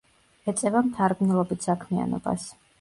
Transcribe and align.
ეწევა 0.53 0.81
მთარგმნელობით 0.87 1.71
საქმიანობას. 1.71 2.51